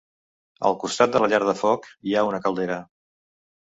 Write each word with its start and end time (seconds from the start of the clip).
Al 0.69 0.77
costat 0.85 1.13
de 1.17 1.23
la 1.25 1.31
llar 1.35 1.43
de 1.51 1.55
foc 1.61 1.87
hi 2.01 2.19
ha 2.19 2.27
una 2.33 2.45
caldera. 2.49 2.85